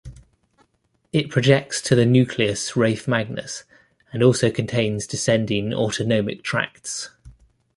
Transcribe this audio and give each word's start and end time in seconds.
It 1.13 1.29
projects 1.29 1.79
to 1.83 1.93
the 1.93 2.07
nucleus 2.07 2.71
raphe 2.71 3.07
magnus, 3.07 3.65
and 4.11 4.23
also 4.23 4.49
contains 4.49 5.05
descending 5.05 5.75
autonomic 5.75 6.41
tracts. 6.41 7.11